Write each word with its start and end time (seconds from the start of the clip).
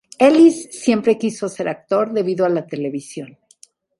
Ellis 0.17 0.69
siempre 0.71 1.19
quiso 1.19 1.47
ser 1.47 1.67
actor 1.67 2.11
debido 2.11 2.43
a 2.43 2.49
la 2.49 2.65
televisión. 2.65 3.37